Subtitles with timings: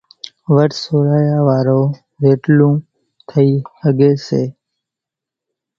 [0.53, 1.81] ورت سوڙايا وارو
[2.21, 2.73] زيٽلون
[3.29, 3.49] ٿئي
[3.81, 4.43] ۿڳي سي۔